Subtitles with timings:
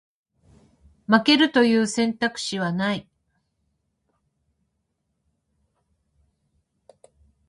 [1.07, 3.07] 負けるという選択肢はない